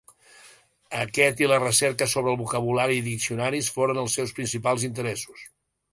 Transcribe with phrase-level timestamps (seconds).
[1.01, 5.45] Aquest i la recerca sobre el vocabulari i diccionaris foren els seus principals interessos.